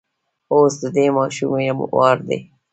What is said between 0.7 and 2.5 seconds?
د دې ماشومې وار دی.